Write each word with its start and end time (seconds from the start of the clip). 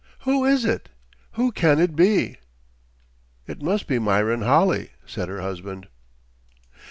Who 0.21 0.45
is 0.45 0.65
it? 0.65 0.89
Who 1.33 1.51
can 1.51 1.79
it 1.79 1.95
be?" 1.95 2.37
"It 3.45 3.61
must 3.61 3.85
be 3.85 3.99
Myron 3.99 4.41
Holley," 4.41 4.89
said 5.05 5.29
her 5.29 5.41
husband. 5.41 5.89